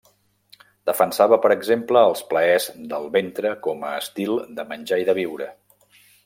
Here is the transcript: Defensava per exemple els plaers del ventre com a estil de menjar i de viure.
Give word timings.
Defensava 0.89 1.37
per 1.43 1.51
exemple 1.55 2.01
els 2.11 2.23
plaers 2.31 2.67
del 2.95 3.05
ventre 3.19 3.53
com 3.67 3.87
a 3.91 3.95
estil 3.99 4.35
de 4.61 4.67
menjar 4.73 4.99
i 5.05 5.07
de 5.13 5.17
viure. 5.21 5.53